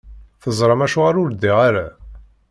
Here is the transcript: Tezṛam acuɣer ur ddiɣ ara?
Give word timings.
Tezṛam 0.41 0.81
acuɣer 0.85 1.15
ur 1.21 1.29
ddiɣ 1.31 1.57
ara? 1.67 1.85